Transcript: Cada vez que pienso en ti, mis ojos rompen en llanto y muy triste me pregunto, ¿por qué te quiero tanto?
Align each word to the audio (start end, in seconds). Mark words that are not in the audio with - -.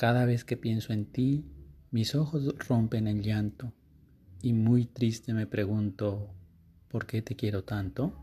Cada 0.00 0.24
vez 0.24 0.46
que 0.46 0.56
pienso 0.56 0.94
en 0.94 1.04
ti, 1.04 1.44
mis 1.90 2.14
ojos 2.14 2.54
rompen 2.66 3.06
en 3.06 3.20
llanto 3.22 3.74
y 4.40 4.54
muy 4.54 4.86
triste 4.86 5.34
me 5.34 5.46
pregunto, 5.46 6.32
¿por 6.88 7.04
qué 7.04 7.20
te 7.20 7.36
quiero 7.36 7.64
tanto? 7.64 8.14